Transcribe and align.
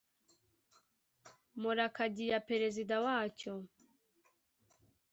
murakagiya 1.61 2.39
perezida 2.49 2.95
wa 3.05 3.19
cyo 3.37 3.53